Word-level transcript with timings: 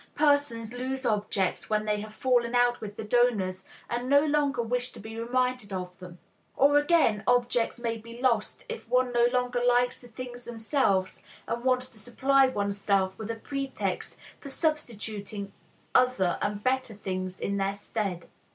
Persons 0.15 0.73
lose 0.73 1.05
objects 1.05 1.69
when 1.69 1.85
they 1.85 2.01
have 2.01 2.11
fallen 2.11 2.55
out 2.55 2.81
with 2.81 2.95
the 2.95 3.03
donors, 3.03 3.65
and 3.87 4.09
no 4.09 4.21
longer 4.25 4.63
wish 4.63 4.91
to 4.93 4.99
be 4.99 5.15
reminded 5.19 5.71
of 5.71 5.95
them. 5.99 6.17
Or 6.57 6.79
again, 6.79 7.23
objects 7.27 7.79
may 7.79 7.97
be 7.99 8.19
lost 8.19 8.65
if 8.67 8.89
one 8.89 9.13
no 9.13 9.27
longer 9.31 9.61
likes 9.63 10.01
the 10.01 10.07
things 10.07 10.45
themselves, 10.45 11.21
and 11.47 11.63
wants 11.63 11.87
to 11.89 11.99
supply 11.99 12.47
oneself 12.47 13.15
with 13.19 13.29
a 13.29 13.35
pretext 13.35 14.17
for 14.39 14.49
substituting 14.49 15.53
other 15.93 16.39
and 16.41 16.63
better 16.63 16.95
things 16.95 17.39
in 17.39 17.57
their 17.57 17.75
stead. 17.75 18.27